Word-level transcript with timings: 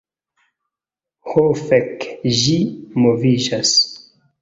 Ho 1.33 1.45
fek', 1.67 2.09
ĝi 2.41 2.59
moviĝas! 3.07 3.79